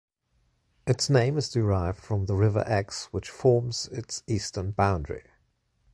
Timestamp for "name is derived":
1.11-1.99